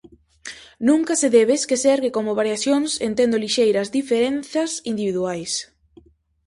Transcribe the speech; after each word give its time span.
Nunca 0.87 1.13
se 1.21 1.29
debe 1.37 1.53
esquecer 1.59 1.97
que 2.03 2.13
como 2.17 2.37
variacións 2.41 2.89
entendo 3.09 3.41
lixeiras 3.43 3.91
diferenzas 3.97 4.71
individuais. 4.91 5.51